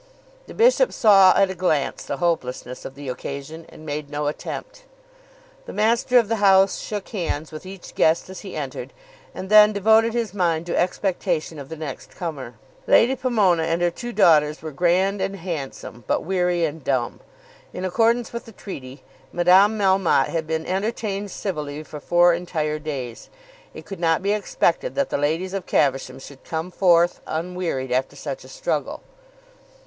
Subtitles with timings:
[0.47, 4.85] The bishop saw at a glance the hopelessness of the occasion, and made no attempt.
[5.67, 8.93] The master of the house shook hands with each guest as he entered,
[9.35, 12.55] and then devoted his mind to expectation of the next comer.
[12.87, 17.19] Lady Pomona and her two daughters were grand and handsome, but weary and dumb.
[17.71, 23.29] In accordance with the treaty, Madame Melmotte had been entertained civilly for four entire days.
[23.75, 28.15] It could not be expected that the ladies of Caversham should come forth unwearied after
[28.15, 29.03] such a struggle.